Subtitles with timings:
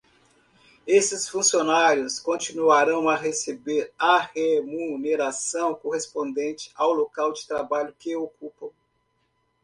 [0.87, 8.71] Esses funcionários continuarão a receber a remuneração correspondente ao local de trabalho que ocupam.